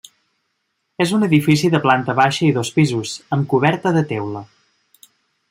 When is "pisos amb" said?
2.79-3.47